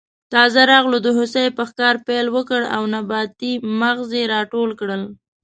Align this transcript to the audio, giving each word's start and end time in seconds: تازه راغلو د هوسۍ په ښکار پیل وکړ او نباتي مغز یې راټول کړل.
تازه 0.33 0.61
راغلو 0.73 0.97
د 1.01 1.07
هوسۍ 1.17 1.47
په 1.57 1.63
ښکار 1.69 1.95
پیل 2.07 2.27
وکړ 2.35 2.61
او 2.75 2.83
نباتي 2.93 3.53
مغز 3.81 4.09
یې 4.19 4.23
راټول 4.33 4.69
کړل. 4.79 5.03